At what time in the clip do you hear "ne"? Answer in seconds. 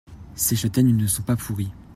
0.97-1.05